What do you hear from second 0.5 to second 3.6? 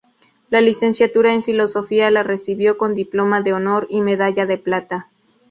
licenciatura en filosofía la recibió con diploma de